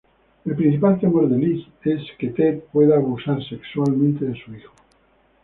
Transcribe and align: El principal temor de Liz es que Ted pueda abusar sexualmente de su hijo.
El 0.45 0.55
principal 0.55 0.99
temor 0.99 1.29
de 1.29 1.37
Liz 1.37 1.63
es 1.83 2.01
que 2.17 2.29
Ted 2.29 2.61
pueda 2.73 2.95
abusar 2.95 3.37
sexualmente 3.47 4.25
de 4.25 4.33
su 4.43 4.55
hijo. 4.55 4.73